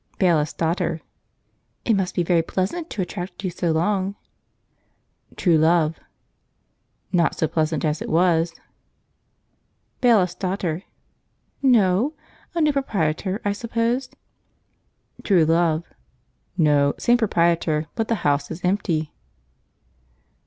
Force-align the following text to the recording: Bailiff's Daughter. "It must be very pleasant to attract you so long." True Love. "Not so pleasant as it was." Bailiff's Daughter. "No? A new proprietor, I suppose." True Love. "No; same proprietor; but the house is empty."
Bailiff's 0.17 0.53
Daughter. 0.53 1.01
"It 1.85 1.93
must 1.93 2.15
be 2.15 2.23
very 2.23 2.41
pleasant 2.41 2.89
to 2.89 3.03
attract 3.03 3.43
you 3.43 3.51
so 3.51 3.71
long." 3.71 4.15
True 5.35 5.59
Love. 5.59 5.99
"Not 7.11 7.35
so 7.35 7.47
pleasant 7.47 7.85
as 7.85 8.01
it 8.01 8.09
was." 8.09 8.55
Bailiff's 10.01 10.33
Daughter. 10.33 10.85
"No? 11.61 12.15
A 12.55 12.61
new 12.61 12.73
proprietor, 12.73 13.41
I 13.45 13.51
suppose." 13.51 14.09
True 15.23 15.45
Love. 15.45 15.83
"No; 16.57 16.95
same 16.97 17.17
proprietor; 17.17 17.85
but 17.93 18.07
the 18.07 18.15
house 18.25 18.49
is 18.49 18.65
empty." 18.65 19.13